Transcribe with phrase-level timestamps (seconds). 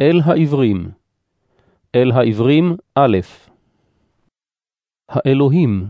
[0.00, 0.88] אל העברים.
[1.94, 3.18] אל העברים א',
[5.08, 5.86] האלוהים,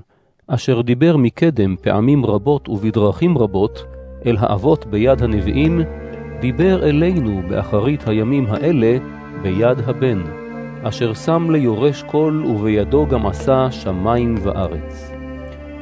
[0.47, 3.85] אשר דיבר מקדם פעמים רבות ובדרכים רבות,
[4.27, 5.81] אל האבות ביד הנביאים,
[6.41, 8.99] דיבר אלינו באחרית הימים האלה
[9.43, 10.23] ביד הבן,
[10.83, 15.13] אשר שם ליורש כל ובידו גם עשה שמים וארץ.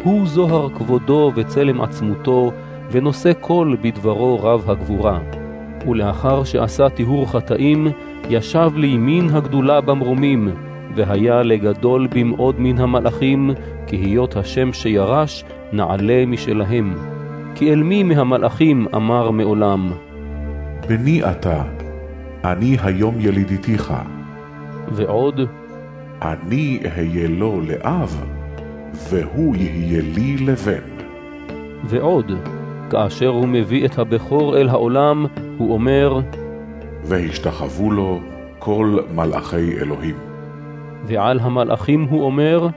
[0.04, 2.52] הוא זוהר כבודו וצלם עצמותו,
[2.90, 5.41] ונושא קול בדברו רב הגבורה.
[5.86, 7.88] ולאחר שעשה טיהור חטאים,
[8.30, 10.48] ישב לימין הגדולה במרומים,
[10.94, 13.50] והיה לגדול במאוד מן המלאכים,
[13.86, 16.94] כי היות השם שירש, נעלה משלהם.
[17.54, 19.92] כי אל מי מהמלאכים אמר מעולם,
[20.88, 21.62] בני אתה,
[22.44, 23.94] אני היום ילידיתיך.
[24.88, 25.40] ועוד,
[26.22, 28.24] אני אהיה לו לאב,
[29.10, 31.04] והוא יהיה לי לבן.
[31.84, 32.32] ועוד,
[32.90, 35.26] כאשר הוא מביא את הבכור אל העולם,
[35.62, 36.20] הוא אומר,
[37.04, 38.20] והשתחוו לו
[38.58, 40.16] כל מלאכי אלוהים.
[41.04, 42.68] ועל המלאכים הוא אומר,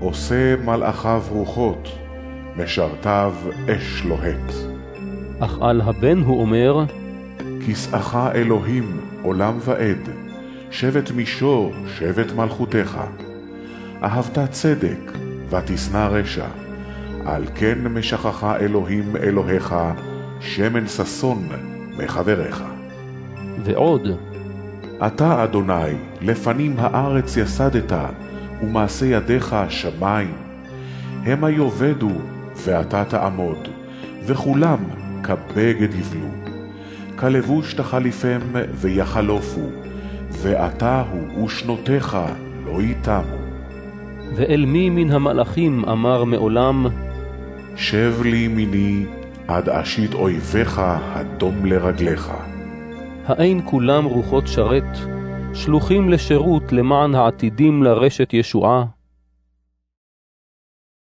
[0.00, 1.88] עושה מלאכיו רוחות,
[2.56, 3.34] משרתיו
[3.68, 4.52] אש לוהט.
[5.40, 6.84] אך על הבן הוא אומר,
[7.66, 10.08] כסאך אלוהים עולם ועד,
[10.70, 13.00] שבט מישור, שבט מלכותך.
[14.02, 15.12] אהבת צדק,
[15.50, 16.46] ותשנא רשע,
[17.26, 19.74] על כן משכך אלוהים אלוהיך,
[20.40, 21.48] שמן ששון
[21.98, 22.64] מחבריך.
[23.64, 24.08] ועוד,
[25.06, 27.92] אתה, אדוני, לפנים הארץ יסדת,
[28.62, 30.34] ומעשה ידיך שמיים.
[31.26, 32.10] המה יאבדו,
[32.64, 33.68] ואתה תעמוד,
[34.26, 34.78] וכולם
[35.22, 36.28] כבגד יבלו.
[37.16, 38.40] כלבוש תחליפם
[38.74, 39.68] ויחלופו,
[40.30, 42.16] ואתה הוא ושנותיך
[42.66, 43.36] לא יתמו.
[44.36, 46.86] ואל מי מן המלאכים אמר מעולם,
[47.76, 49.06] שב לימיני
[49.48, 52.32] עד אשית אויביך הדום לרגליך.
[53.26, 54.98] האין כולם רוחות שרת,
[55.54, 58.84] שלוחים לשירות למען העתידים לרשת ישועה?